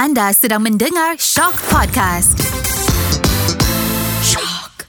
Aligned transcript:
Anda 0.00 0.32
sedang 0.32 0.64
mendengar 0.64 1.20
Shock 1.20 1.60
Podcast. 1.68 2.40
Shock. 4.24 4.88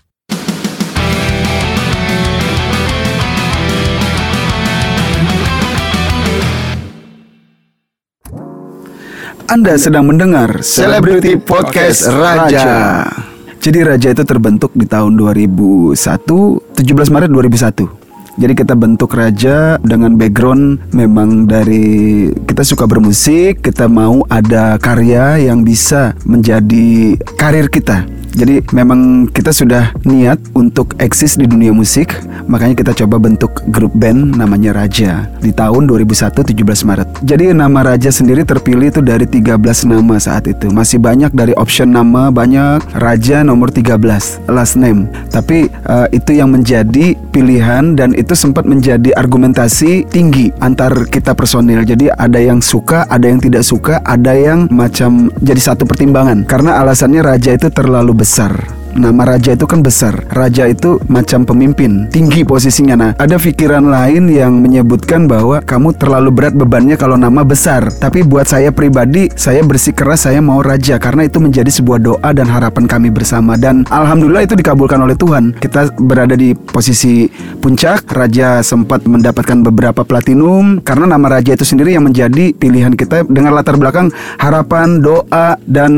Anda 9.52 9.76
sedang 9.76 10.08
mendengar 10.08 10.64
Celebrity 10.64 11.36
Podcast 11.36 12.08
Raja. 12.08 13.04
Jadi 13.60 13.84
Raja 13.84 14.16
itu 14.16 14.24
terbentuk 14.24 14.72
di 14.72 14.88
tahun 14.88 15.20
2001, 15.20 15.92
17 15.92 17.12
Maret 17.12 17.28
2001. 17.28 18.01
Jadi 18.40 18.54
kita 18.56 18.80
bentuk 18.80 19.12
Raja 19.12 19.76
dengan 19.84 20.16
background 20.16 20.96
memang 20.96 21.52
dari 21.52 22.32
kita 22.48 22.64
suka 22.64 22.88
bermusik, 22.88 23.60
kita 23.60 23.92
mau 23.92 24.24
ada 24.32 24.80
karya 24.80 25.52
yang 25.52 25.68
bisa 25.68 26.16
menjadi 26.24 27.20
karir 27.36 27.68
kita. 27.68 28.08
Jadi 28.32 28.64
memang 28.72 29.28
kita 29.28 29.52
sudah 29.52 29.92
niat 30.08 30.40
untuk 30.56 30.96
eksis 30.98 31.36
di 31.36 31.46
dunia 31.46 31.76
musik, 31.76 32.16
makanya 32.48 32.80
kita 32.80 32.92
coba 33.04 33.20
bentuk 33.20 33.52
grup 33.70 33.92
band 33.96 34.40
namanya 34.40 34.72
Raja 34.72 35.28
di 35.44 35.52
tahun 35.52 35.88
2001 35.88 36.32
17 36.40 36.88
Maret. 36.88 37.08
Jadi 37.28 37.52
nama 37.52 37.84
Raja 37.84 38.10
sendiri 38.10 38.48
terpilih 38.48 38.92
itu 38.92 39.02
dari 39.04 39.28
13 39.28 39.60
nama 39.88 40.16
saat 40.18 40.48
itu. 40.48 40.72
Masih 40.72 40.98
banyak 40.98 41.36
dari 41.36 41.52
option 41.60 41.92
nama 41.92 42.32
banyak 42.32 42.96
Raja 42.96 43.44
nomor 43.44 43.70
13 43.70 44.00
last 44.48 44.80
name. 44.80 45.12
Tapi 45.30 45.68
eh, 45.68 46.08
itu 46.16 46.32
yang 46.38 46.56
menjadi 46.56 47.14
pilihan 47.36 47.96
dan 48.00 48.16
itu 48.16 48.36
sempat 48.36 48.64
menjadi 48.64 49.12
argumentasi 49.16 50.08
tinggi 50.08 50.52
antar 50.64 50.94
kita 51.08 51.36
personil. 51.36 51.84
Jadi 51.84 52.08
ada 52.12 52.40
yang 52.40 52.64
suka, 52.64 53.08
ada 53.12 53.28
yang 53.28 53.44
tidak 53.44 53.64
suka, 53.68 54.00
ada 54.08 54.32
yang 54.36 54.72
macam 54.72 55.28
jadi 55.44 55.60
satu 55.60 55.84
pertimbangan. 55.84 56.48
Karena 56.48 56.80
alasannya 56.80 57.22
Raja 57.24 57.56
itu 57.56 57.68
terlalu 57.72 58.21
besar. 58.22 58.81
Nama 58.92 59.24
raja 59.24 59.56
itu 59.56 59.64
kan 59.64 59.80
besar. 59.80 60.28
Raja 60.36 60.68
itu 60.68 61.00
macam 61.08 61.48
pemimpin, 61.48 62.12
tinggi 62.12 62.44
posisinya. 62.44 62.96
Nah, 63.00 63.12
ada 63.16 63.40
pikiran 63.40 63.88
lain 63.88 64.28
yang 64.28 64.60
menyebutkan 64.60 65.32
bahwa 65.32 65.64
kamu 65.64 65.96
terlalu 65.96 66.30
berat 66.30 66.54
bebannya 66.56 67.00
kalau 67.00 67.16
nama 67.16 67.48
besar. 67.48 67.88
Tapi 67.88 68.28
buat 68.28 68.52
saya 68.52 68.68
pribadi, 68.76 69.32
saya 69.40 69.64
bersikeras 69.64 70.28
saya 70.28 70.44
mau 70.44 70.60
raja 70.60 71.00
karena 71.00 71.24
itu 71.24 71.40
menjadi 71.40 71.72
sebuah 71.72 72.00
doa 72.04 72.30
dan 72.36 72.52
harapan 72.52 72.84
kami 72.84 73.08
bersama. 73.08 73.56
Dan 73.56 73.88
alhamdulillah 73.88 74.44
itu 74.44 74.60
dikabulkan 74.60 75.00
oleh 75.00 75.16
Tuhan. 75.16 75.56
Kita 75.56 75.96
berada 75.96 76.36
di 76.36 76.52
posisi 76.52 77.32
puncak. 77.64 78.12
Raja 78.12 78.60
sempat 78.60 79.08
mendapatkan 79.08 79.64
beberapa 79.64 80.04
platinum 80.04 80.84
karena 80.84 81.16
nama 81.16 81.40
raja 81.40 81.56
itu 81.56 81.64
sendiri 81.64 81.96
yang 81.96 82.04
menjadi 82.04 82.52
pilihan 82.52 82.92
kita 82.92 83.24
dengan 83.32 83.56
latar 83.56 83.80
belakang 83.80 84.12
harapan, 84.36 85.00
doa 85.00 85.56
dan 85.64 85.92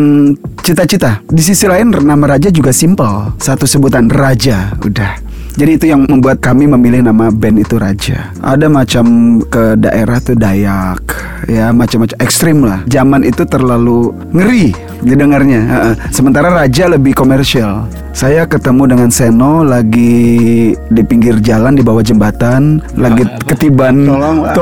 cita-cita. 0.61 1.19
Di 1.25 1.41
sisi 1.41 1.65
lain 1.65 1.89
nama 1.89 2.37
raja 2.37 2.53
juga 2.53 2.69
simple, 2.83 3.31
satu 3.39 3.63
sebutan 3.63 4.11
raja, 4.11 4.75
udah. 4.83 5.15
Jadi 5.55 5.71
itu 5.79 5.85
yang 5.87 6.03
membuat 6.03 6.43
kami 6.43 6.67
memilih 6.67 7.05
nama 7.05 7.29
band 7.29 7.61
itu 7.61 7.77
Raja. 7.77 8.33
Ada 8.41 8.67
macam 8.67 9.37
ke 9.45 9.77
daerah 9.77 10.17
tuh 10.17 10.33
Dayak, 10.33 11.05
ya 11.45 11.69
macam-macam 11.69 12.17
ekstrim 12.19 12.65
lah. 12.65 12.81
Zaman 12.89 13.21
itu 13.21 13.45
terlalu 13.45 14.11
ngeri 14.33 14.73
didengarnya. 15.05 15.93
Sementara 16.09 16.49
Raja 16.51 16.89
lebih 16.89 17.13
komersial. 17.13 17.85
Saya 18.17 18.49
ketemu 18.49 18.97
dengan 18.97 19.09
Seno 19.13 19.61
lagi 19.61 20.73
di 20.75 21.01
pinggir 21.05 21.37
jalan 21.37 21.77
di 21.77 21.85
bawah 21.85 22.01
jembatan, 22.01 22.81
lagi 22.97 23.23
ketiban. 23.45 24.09
Tolong, 24.09 24.37
Pak. 24.43 24.57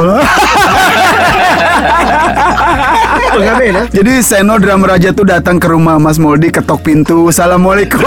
Tolong. 3.32 3.88
Jadi 3.96 4.14
Seno 4.20 4.60
drama 4.60 4.92
Raja 4.92 5.16
tuh 5.16 5.24
datang 5.24 5.56
ke 5.56 5.72
rumah 5.72 5.96
Mas 5.96 6.20
Moldi 6.20 6.52
ketok 6.52 6.84
pintu, 6.84 7.32
assalamualaikum. 7.32 8.04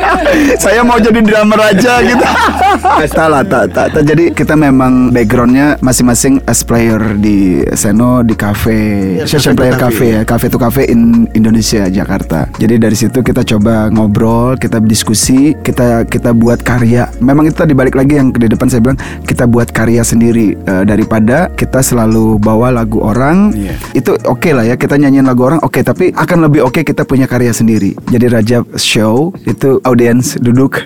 Saya 0.64 0.84
mau 0.84 1.00
jadi 1.00 1.24
drama 1.24 1.56
Raja 1.56 2.04
gitu. 2.04 2.26
tak 3.16 3.28
lah, 3.32 3.40
tak, 3.48 3.72
tak, 3.72 3.96
tak. 3.96 4.02
Jadi 4.04 4.36
kita 4.36 4.52
memang 4.60 5.08
backgroundnya 5.08 5.80
masing-masing 5.80 6.44
as 6.44 6.60
player 6.60 7.00
di 7.16 7.64
Seno 7.72 8.20
di 8.20 8.36
cafe, 8.36 9.16
session 9.24 9.56
player 9.56 9.80
cafe 9.80 10.20
ya, 10.20 10.22
cafe 10.28 10.52
to 10.52 10.60
cafe 10.60 10.84
in 10.92 11.24
Indonesia 11.32 11.88
Jakarta. 11.88 12.52
Jadi 12.60 12.76
dari 12.76 12.96
situ 12.98 13.24
kita 13.24 13.40
coba 13.48 13.88
ngobrol, 13.88 14.60
kita 14.60 14.84
diskusi, 14.84 15.56
kita 15.64 16.04
kita 16.04 16.36
buat 16.36 16.60
karya. 16.60 17.08
Memang 17.24 17.48
itu 17.48 17.56
tadi 17.56 17.72
balik 17.72 17.96
lagi 17.96 18.20
yang 18.20 18.36
di 18.36 18.44
depan 18.44 18.68
saya 18.68 18.84
bilang 18.84 19.00
kita 19.24 19.48
buat 19.48 19.72
karya 19.72 20.04
sendiri 20.04 20.60
eh, 20.60 20.84
daripada 20.84 21.48
kita 21.56 21.80
selalu 21.80 22.36
bawa 22.36 22.68
lagu 22.68 23.00
orang. 23.00 23.56
Iya. 23.56 23.74
Itu 23.96 24.12
oke 24.28 24.57
lah 24.58 24.66
ya 24.66 24.74
kita 24.74 24.98
nyanyiin 24.98 25.22
lagu 25.22 25.46
orang 25.46 25.62
oke 25.62 25.78
tapi 25.86 26.10
akan 26.10 26.50
lebih 26.50 26.66
oke 26.66 26.82
kita 26.82 27.06
punya 27.06 27.30
karya 27.30 27.54
sendiri. 27.54 27.94
Jadi 28.10 28.26
Raja 28.26 28.66
Show 28.74 29.30
itu 29.46 29.78
audiens 29.86 30.34
duduk. 30.42 30.82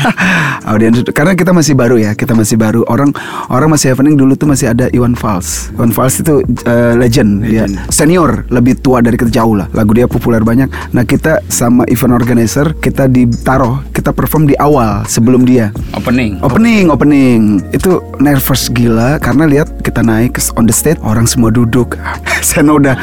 audiens 0.72 1.04
duduk 1.04 1.12
karena 1.12 1.36
kita 1.36 1.52
masih 1.52 1.76
baru 1.76 2.00
ya, 2.00 2.16
kita 2.16 2.32
masih 2.32 2.56
baru. 2.56 2.80
Orang 2.88 3.12
orang 3.52 3.68
masih 3.76 3.92
happening 3.92 4.16
dulu 4.16 4.32
tuh 4.40 4.48
masih 4.48 4.72
ada 4.72 4.88
Iwan 4.96 5.12
Fals. 5.12 5.68
Iwan 5.76 5.92
Fals 5.92 6.16
itu 6.24 6.40
eh, 6.64 6.96
legend, 6.96 7.44
dia 7.44 7.68
senior, 7.92 8.48
lebih 8.48 8.80
tua 8.80 9.04
dari 9.04 9.20
kita 9.20 9.28
jauh 9.28 9.52
lah. 9.52 9.68
Lagu 9.76 9.92
dia 9.92 10.08
populer 10.08 10.40
banyak. 10.40 10.96
Nah, 10.96 11.04
kita 11.04 11.44
sama 11.52 11.84
event 11.92 12.16
organizer 12.16 12.72
kita 12.80 13.04
ditaruh, 13.04 13.84
kita 13.92 14.16
perform 14.16 14.48
di 14.48 14.56
awal 14.56 15.04
sebelum 15.04 15.44
dia. 15.44 15.74
Opening. 15.92 16.40
Opening, 16.40 16.84
opening. 16.88 17.40
Itu 17.74 18.00
nervous 18.16 18.72
gila 18.72 19.20
karena 19.20 19.44
lihat 19.44 19.84
kita 19.84 20.00
naik 20.00 20.40
on 20.56 20.64
the 20.64 20.72
stage 20.72 20.96
orang 21.04 21.28
semua 21.28 21.52
duduk. 21.52 22.00
Saya 22.46 22.64
udah 22.70 22.94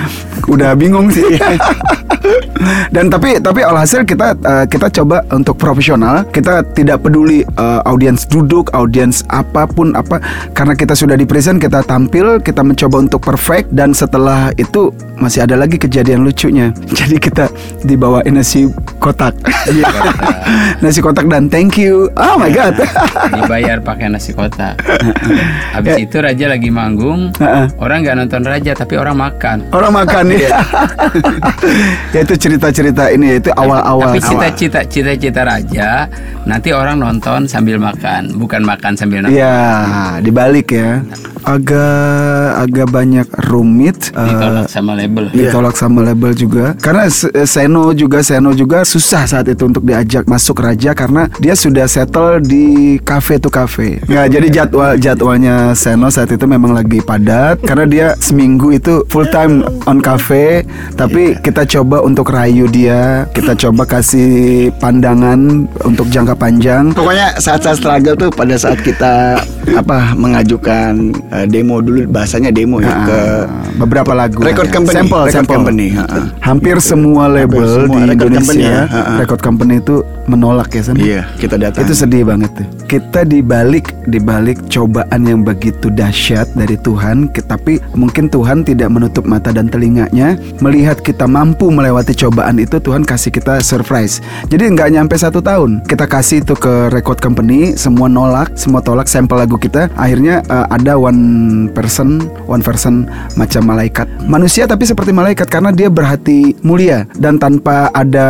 udah 0.47 0.73
bingung 0.73 1.09
sih. 1.09 1.37
Dan 2.91 3.07
tapi 3.07 3.37
tapi 3.39 3.61
alhasil 3.63 4.03
kita 4.03 4.33
eh, 4.35 4.65
kita 4.67 4.89
coba 4.91 5.23
untuk 5.31 5.55
profesional. 5.55 6.25
Kita 6.27 6.65
tidak 6.75 7.05
peduli 7.05 7.45
eh, 7.45 7.79
audiens 7.87 8.25
duduk, 8.27 8.73
audiens 8.73 9.23
apa 9.31 9.69
pun 9.69 9.93
apa 9.95 10.19
karena 10.51 10.73
kita 10.73 10.97
sudah 10.97 11.15
di 11.15 11.23
present 11.23 11.61
kita 11.61 11.85
tampil, 11.85 12.41
kita 12.41 12.65
mencoba 12.65 13.05
untuk 13.07 13.21
perfect 13.23 13.71
dan 13.71 13.93
setelah 13.93 14.51
itu 14.57 14.89
masih 15.17 15.45
ada 15.47 15.55
lagi 15.55 15.77
kejadian 15.79 16.25
lucunya. 16.25 16.73
Jadi 16.99 17.21
kita 17.21 17.47
dibawain 17.85 18.35
nasi 18.35 18.67
kotak. 18.99 19.37
nasi 20.83 20.99
kotak 20.99 21.29
dan 21.29 21.47
thank 21.47 21.77
you. 21.79 22.09
Oh 22.17 22.35
my 22.35 22.49
god. 22.51 22.75
Dibayar 23.31 23.79
pakai 23.79 24.11
nasi 24.11 24.33
kotak. 24.33 24.75
Habis 25.73 25.95
Ya. 25.97 26.03
itu 26.03 26.17
Raja 26.19 26.45
lagi 26.51 26.67
manggung. 26.67 27.31
Orang 27.79 28.03
nggak 28.03 28.17
nonton 28.19 28.43
Raja 28.43 28.75
tapi 28.75 28.99
orang 28.99 29.15
makan. 29.15 29.71
Orang 29.71 29.95
makan 29.97 30.23
Iya. 30.33 30.49
ya. 30.53 30.59
ya 32.13 32.19
itu 32.21 32.35
cerita-cerita 32.37 33.03
ini 33.09 33.41
itu 33.41 33.49
awal-awal. 33.53 34.13
Tapi 34.13 34.21
cita-cita 34.21 34.81
cita-cita 34.85 35.41
Raja 35.41 36.05
nanti 36.45 36.69
orang 36.71 37.01
nonton 37.01 37.49
sambil 37.49 37.81
makan, 37.81 38.37
bukan 38.37 38.61
makan 38.61 38.93
sambil 38.93 39.25
nonton. 39.25 39.37
Ya, 39.37 40.17
dibalik 40.21 40.69
ya. 40.71 41.01
Agak 41.47 42.59
agak 42.59 42.87
banyak 42.91 43.27
rumit. 43.47 44.11
eh, 44.11 44.27
Ditolak 44.27 44.67
sama 44.67 44.91
label. 44.93 45.25
ditolak 45.31 45.75
sama 45.75 45.99
label 46.03 46.31
juga. 46.35 46.75
Karena 46.75 47.07
eh, 47.07 47.47
Seno 47.47 47.95
juga 47.95 48.19
Seno 48.19 48.51
juga 48.51 48.83
susah 48.83 49.23
saat 49.23 49.47
itu 49.47 49.63
untuk 49.63 49.81
diajak 49.81 50.27
masuk 50.27 50.59
Raja 50.59 50.91
karena 50.91 51.31
dia 51.39 51.55
sudah 51.55 51.87
settle 51.87 52.43
di 52.43 52.99
cafe 52.99 53.39
to 53.39 53.47
cafe. 53.47 54.03
Nggak 54.05 54.27
jadi 54.27 54.47
jadwal 54.51 54.91
jadwalnya 54.99 55.71
Seno 55.71 56.11
saat 56.11 56.27
itu 56.29 56.43
memang 56.43 56.75
lagi 56.75 56.99
padat 56.99 57.63
karena 57.63 57.85
dia 57.87 58.07
seminggu 58.19 58.75
itu 58.75 59.07
full 59.07 59.31
time 59.31 59.63
on 59.87 60.03
cafe. 60.03 60.67
Tapi 60.93 61.39
kita 61.39 61.63
coba 61.63 62.03
untuk 62.03 62.27
rayu 62.27 62.67
dia 62.67 63.23
kita 63.31 63.55
coba 63.55 63.87
kasih 63.87 64.67
pandangan 64.77 65.63
untuk 65.81 66.11
jangka 66.11 66.35
panjang. 66.35 66.91
Pokoknya 66.91 67.39
saat-saat 67.39 67.79
struggle 67.79 68.19
tuh 68.19 68.29
pada 68.35 68.59
saat 68.59 68.83
kita 68.83 69.39
apa 69.71 70.11
mengajukan 70.11 71.15
eh, 71.37 71.45
demo 71.45 71.79
dulu 71.79 72.05
bahasanya 72.07 72.49
demo 72.49 72.77
ya 72.79 72.93
ke 73.03 73.17
Ah, 73.17 73.43
beberapa 73.75 74.11
lagu 74.11 74.39
Record 74.39 74.67
aja. 74.67 74.75
company, 74.75 74.95
sampel, 74.97 75.21
record 75.23 75.47
company, 75.47 75.87
ha, 75.93 76.03
ha. 76.03 76.19
hampir 76.41 76.75
semua 76.79 77.27
label 77.27 77.61
semua 77.63 78.01
di 78.01 78.01
record 78.07 78.13
Indonesia 78.27 78.39
company 78.39 78.63
ya, 78.63 78.81
record 79.17 79.41
company 79.41 79.73
itu 79.77 79.95
menolak 80.27 80.69
ya 80.75 80.81
San? 80.83 80.95
Iya, 80.99 81.23
kita 81.39 81.55
datang. 81.55 81.87
itu 81.87 81.93
sedih 81.95 82.23
banget 82.27 82.51
tuh 82.53 82.67
kita 82.87 83.27
dibalik 83.27 83.91
dibalik 84.07 84.59
cobaan 84.71 85.27
yang 85.27 85.43
begitu 85.43 85.91
dahsyat 85.91 86.47
dari 86.55 86.79
Tuhan 86.79 87.27
tapi 87.47 87.83
mungkin 87.95 88.31
Tuhan 88.31 88.63
tidak 88.63 88.87
menutup 88.91 89.27
mata 89.27 89.51
dan 89.51 89.67
telinganya 89.67 90.39
melihat 90.63 90.99
kita 91.03 91.27
mampu 91.27 91.67
melewati 91.67 92.15
cobaan 92.15 92.59
itu 92.59 92.79
Tuhan 92.79 93.03
kasih 93.03 93.31
kita 93.31 93.59
surprise 93.59 94.23
jadi 94.47 94.71
nggak 94.71 94.95
nyampe 94.95 95.15
satu 95.19 95.43
tahun 95.43 95.83
kita 95.87 96.07
kasih 96.07 96.43
itu 96.43 96.55
ke 96.55 96.91
record 96.91 97.19
company 97.19 97.75
semua 97.75 98.07
nolak 98.07 98.55
semua 98.55 98.79
tolak 98.79 99.11
sampel 99.11 99.43
lagu 99.43 99.59
kita 99.59 99.91
akhirnya 99.99 100.43
eh, 100.47 100.65
ada 100.71 100.95
one 100.95 101.21
person 101.75 102.23
one 102.47 102.63
person 102.63 103.07
macam 103.35 103.67
malaikat 103.67 104.07
manusia 104.27 104.63
tapi 104.63 104.87
seperti 104.87 105.11
malaikat 105.11 105.51
karena 105.51 105.75
dia 105.75 105.91
berhati 105.91 106.55
mulia 106.63 107.03
dan 107.19 107.35
tanpa 107.35 107.91
ada 107.91 108.27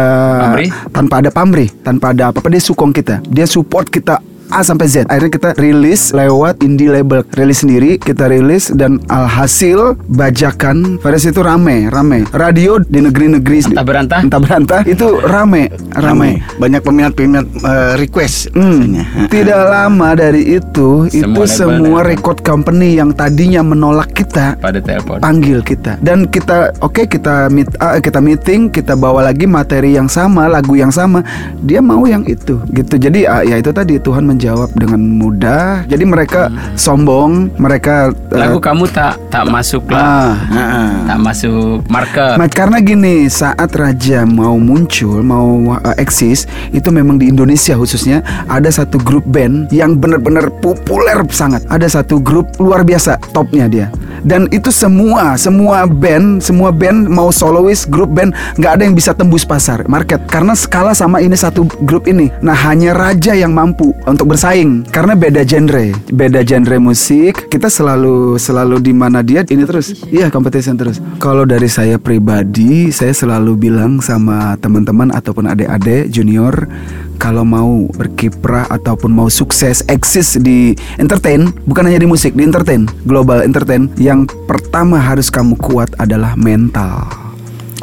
Pamrih? 0.49 0.69
tanpa 0.89 1.13
ada 1.21 1.29
pamrih, 1.29 1.69
tanpa 1.87 2.11
ada 2.11 2.35
apa-apa 2.35 2.51
dia 2.51 2.59
sukong 2.59 2.91
kita. 2.91 3.23
Dia 3.23 3.47
support 3.47 3.87
kita 3.87 4.19
A 4.47 4.63
sampai 4.63 4.87
Z. 4.87 5.03
Akhirnya 5.11 5.31
kita 5.31 5.49
rilis 5.59 6.15
lewat 6.15 6.63
indie 6.63 6.87
label, 6.87 7.21
rilis 7.35 7.61
sendiri, 7.67 7.99
kita 7.99 8.31
rilis 8.31 8.71
dan 8.71 8.97
alhasil 9.11 9.99
bajakan 10.07 10.95
pada 10.97 11.19
situ 11.19 11.43
rame, 11.43 11.91
rame. 11.91 12.23
Radio 12.31 12.79
di 12.79 13.03
negeri-negeri 13.03 13.59
Entah 13.67 13.83
berantah. 13.83 14.19
entah 14.23 14.39
berantah 14.39 14.81
itu 14.87 15.19
rame, 15.25 15.67
rame. 15.91 15.99
ramai 15.99 16.31
banyak 16.57 16.81
peminat-peminat 16.81 17.45
eh, 17.59 17.93
request 17.99 18.49
Hmm, 18.55 19.03
tidak 19.27 19.59
lama 19.67 20.15
dari 20.15 20.57
itu, 20.57 21.09
itu 21.11 21.25
Semua 21.27 21.45
semua 21.45 21.99
label 22.01 22.15
record 22.15 22.39
company 22.41 22.95
yang 22.95 23.11
tadinya 23.11 23.61
menolak 23.61 24.13
kita 24.15 24.55
pada 24.57 24.79
telepon. 24.79 25.19
panggil 25.19 25.59
kita 25.61 25.99
dan 25.99 26.23
kita 26.29 26.71
oke 26.79 27.05
kita 27.05 27.51
meet 27.51 27.67
ah, 27.77 27.99
kita 27.99 28.23
meeting 28.23 28.71
kita 28.71 28.95
bawa 28.95 29.27
lagi 29.27 29.43
materi 29.45 29.97
yang 29.97 30.07
sama 30.07 30.47
lagu 30.47 30.77
yang 30.77 30.93
sama 30.93 31.21
dia 31.61 31.83
mau 31.83 32.05
yang 32.07 32.23
itu 32.23 32.61
gitu 32.71 32.95
jadi 32.95 33.19
ah, 33.27 33.41
ya 33.43 33.59
itu 33.59 33.69
tadi 33.73 33.99
Tuhan 33.99 34.23
menjawab 34.37 34.69
dengan 34.77 35.01
mudah 35.01 35.81
jadi 35.89 36.05
mereka 36.05 36.53
sombong 36.77 37.49
mereka 37.57 38.13
eh, 38.29 38.37
Lagu 38.37 38.61
kamu 38.61 38.85
tak 38.93 39.17
tak 39.33 39.49
masuk 39.49 39.89
ah, 39.89 39.97
lah. 39.97 40.29
Heeh. 40.53 40.89
Tak 41.09 41.19
masuk 41.25 41.81
market. 41.89 42.37
Ma- 42.37 42.45
karena 42.53 42.77
gini 42.77 43.25
saat 43.25 43.73
Raja 43.73 44.29
mau 44.29 44.61
muncul 44.61 45.25
mau 45.25 45.73
uh, 45.73 45.95
eksis 45.97 46.45
itu 46.69 46.93
memang 46.93 47.17
di 47.17 47.33
Indonesia 47.33 47.73
khususnya 47.73 48.21
ada 48.45 48.69
satu 48.69 49.01
grup 49.01 49.25
band 49.25 49.73
yang 49.73 49.97
benar-benar 49.97 50.53
populer 50.61 51.17
sangat 51.33 51.65
ada 51.73 51.89
satu 51.89 52.21
grup 52.21 52.45
luar 52.61 52.85
biasa 52.85 53.17
topnya 53.33 53.65
dia 53.65 53.89
dan 54.23 54.49
itu 54.49 54.73
semua 54.73 55.35
semua 55.35 55.85
band 55.85 56.41
semua 56.41 56.73
band 56.73 57.09
mau 57.09 57.29
soloist 57.29 57.89
grup 57.91 58.13
band 58.13 58.33
nggak 58.57 58.71
ada 58.77 58.81
yang 58.85 58.95
bisa 58.95 59.11
tembus 59.13 59.43
pasar 59.45 59.85
market. 59.89 60.23
Karena 60.29 60.53
skala 60.53 60.93
sama 60.93 61.21
ini 61.21 61.35
satu 61.37 61.65
grup 61.85 62.05
ini. 62.09 62.29
Nah 62.41 62.55
hanya 62.67 62.93
Raja 62.93 63.33
yang 63.33 63.53
mampu 63.53 63.93
untuk 64.05 64.33
bersaing. 64.33 64.87
Karena 64.89 65.13
beda 65.13 65.43
genre 65.43 65.93
beda 66.09 66.41
genre 66.41 66.77
musik. 66.79 67.49
Kita 67.51 67.67
selalu 67.69 68.37
selalu 68.39 68.81
di 68.81 68.93
mana 68.93 69.21
dia 69.21 69.43
ini 69.47 69.63
terus. 69.65 69.93
Iya 70.09 70.29
competition 70.29 70.77
terus. 70.77 71.01
Kalau 71.17 71.43
dari 71.43 71.67
saya 71.67 71.97
pribadi 71.97 72.89
saya 72.93 73.11
selalu 73.11 73.57
bilang 73.57 73.99
sama 73.99 74.55
teman-teman 74.61 75.09
ataupun 75.13 75.49
adik-adik 75.49 76.09
junior 76.13 76.69
kalau 77.17 77.43
mau 77.43 77.89
berkiprah 77.97 78.69
ataupun 78.69 79.09
mau 79.09 79.27
sukses 79.27 79.81
eksis 79.89 80.37
di 80.39 80.77
entertain 81.01 81.49
bukan 81.65 81.89
hanya 81.89 81.99
di 82.05 82.07
musik 82.07 82.37
di 82.37 82.45
entertain 82.45 82.85
global 83.03 83.41
entertain 83.41 83.89
yang 83.97 84.29
pertama 84.45 85.01
harus 85.01 85.27
kamu 85.33 85.57
kuat 85.57 85.91
adalah 85.97 86.37
mental. 86.37 87.03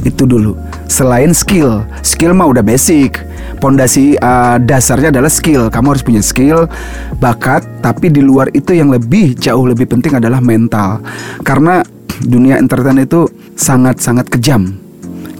Itu 0.07 0.27
dulu. 0.27 0.55
Selain 0.87 1.35
skill 1.35 1.83
skill 2.07 2.33
mah 2.33 2.49
udah 2.49 2.63
basic. 2.63 3.19
Pondasi 3.59 4.15
uh, 4.21 4.61
dasarnya 4.61 5.11
adalah 5.11 5.31
skill. 5.31 5.69
Kamu 5.69 5.95
harus 5.95 6.05
punya 6.05 6.23
skill 6.23 6.71
bakat 7.19 7.65
tapi 7.83 8.09
di 8.09 8.23
luar 8.23 8.51
itu 8.55 8.75
yang 8.77 8.93
lebih 8.95 9.35
jauh 9.35 9.67
lebih 9.67 9.91
penting 9.91 10.17
adalah 10.17 10.39
mental. 10.39 11.03
Karena 11.43 11.83
dunia 12.23 12.61
entertain 12.63 13.03
itu 13.03 13.27
sangat 13.59 13.99
sangat 13.99 14.31
kejam. 14.31 14.79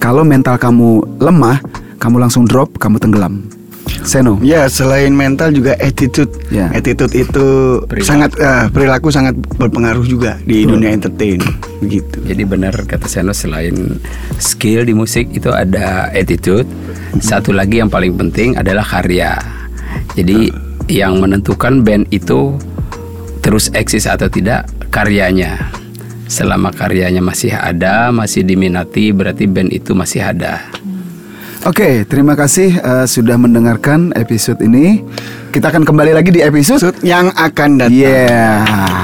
Kalau 0.03 0.27
mental 0.27 0.59
kamu 0.61 1.21
lemah 1.23 1.63
kamu 2.05 2.21
langsung 2.21 2.45
drop 2.45 2.77
kamu 2.77 3.01
tenggelam 3.01 3.54
Seno 4.05 4.37
Ya 4.45 4.69
selain 4.69 5.17
mental 5.17 5.51
juga 5.51 5.75
attitude 5.81 6.31
Ya. 6.53 6.69
Attitude 6.71 7.11
itu 7.17 7.47
Perilaku. 7.89 8.07
sangat 8.07 8.31
eh, 8.37 8.65
Perilaku 8.71 9.09
sangat 9.11 9.35
berpengaruh 9.57 10.05
juga 10.05 10.37
Di 10.45 10.69
dunia 10.69 10.93
entertain 10.93 11.41
Begitu 11.81 12.21
Jadi 12.23 12.43
benar 12.45 12.77
kata 12.85 13.09
Seno 13.09 13.33
selain 13.33 13.99
skill 14.39 14.85
di 14.85 14.95
musik 14.95 15.31
itu 15.33 15.51
ada 15.51 16.11
attitude. 16.13 16.67
Satu 17.21 17.55
lagi 17.55 17.79
yang 17.81 17.89
paling 17.89 18.15
penting 18.19 18.59
adalah 18.59 18.83
karya. 18.83 19.39
Jadi 20.19 20.51
yang 20.91 21.23
menentukan 21.23 21.81
band 21.81 22.11
itu 22.11 22.59
terus 23.41 23.71
eksis 23.73 24.09
atau 24.09 24.27
tidak 24.29 24.67
karyanya. 24.91 25.71
Selama 26.27 26.73
karyanya 26.73 27.21
masih 27.21 27.53
ada, 27.53 28.09
masih 28.11 28.43
diminati, 28.43 29.13
berarti 29.13 29.45
band 29.47 29.71
itu 29.71 29.93
masih 29.93 30.25
ada. 30.25 30.65
Oke, 31.65 32.05
terima 32.05 32.37
kasih 32.37 32.77
uh, 32.77 33.09
sudah 33.09 33.41
mendengarkan 33.41 34.13
episode 34.21 34.61
ini. 34.61 35.01
Kita 35.49 35.73
akan 35.73 35.89
kembali 35.89 36.13
lagi 36.13 36.29
di 36.29 36.45
episode 36.45 36.93
yang 37.01 37.33
akan 37.33 37.81
datang 37.81 37.97
Yeah. 37.97 39.04